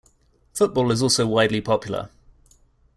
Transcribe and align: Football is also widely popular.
Football 0.55 0.91
is 0.91 1.03
also 1.03 1.27
widely 1.27 1.61
popular. 1.61 2.09